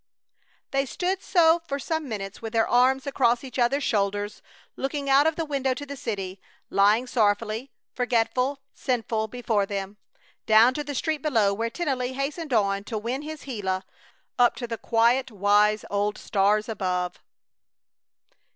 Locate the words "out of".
5.11-5.35